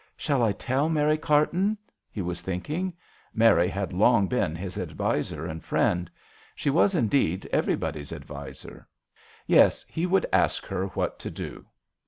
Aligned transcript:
"Shall 0.17 0.41
I 0.41 0.51
tell 0.51 0.89
Mary 0.89 1.19
Carton?" 1.19 1.77
he 2.11 2.23
was 2.23 2.41
thinking. 2.41 2.91
Mary 3.35 3.67
had 3.67 3.93
long 3.93 4.25
been 4.27 4.55
his 4.55 4.79
adviser 4.79 5.45
and 5.45 5.63
friend. 5.63 6.09
She 6.55 6.71
was, 6.71 6.95
indeed, 6.95 7.47
everybody's 7.53 8.11
adviser. 8.11 8.87
Yes, 9.45 9.85
he 9.87 10.07
would 10.07 10.25
ask 10.33 10.65
her 10.65 10.87
what 10.87 11.19
to 11.19 11.29
do. 11.29 11.67